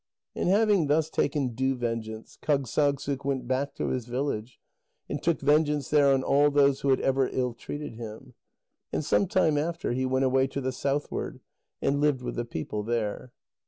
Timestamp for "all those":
6.23-6.81